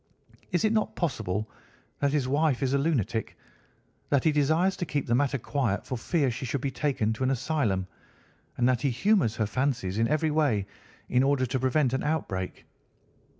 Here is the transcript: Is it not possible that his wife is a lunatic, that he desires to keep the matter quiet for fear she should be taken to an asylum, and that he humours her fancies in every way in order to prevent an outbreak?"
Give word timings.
Is 0.51 0.65
it 0.65 0.73
not 0.73 0.95
possible 0.95 1.47
that 1.99 2.11
his 2.11 2.27
wife 2.27 2.63
is 2.63 2.73
a 2.73 2.77
lunatic, 2.79 3.37
that 4.09 4.23
he 4.23 4.31
desires 4.31 4.75
to 4.77 4.85
keep 4.87 5.05
the 5.05 5.13
matter 5.13 5.37
quiet 5.37 5.85
for 5.85 5.95
fear 5.95 6.31
she 6.31 6.43
should 6.43 6.59
be 6.61 6.71
taken 6.71 7.13
to 7.13 7.23
an 7.23 7.29
asylum, 7.29 7.85
and 8.57 8.67
that 8.67 8.81
he 8.81 8.89
humours 8.89 9.35
her 9.35 9.45
fancies 9.45 9.99
in 9.99 10.07
every 10.07 10.31
way 10.31 10.65
in 11.07 11.21
order 11.21 11.45
to 11.45 11.59
prevent 11.59 11.93
an 11.93 12.01
outbreak?" 12.01 12.65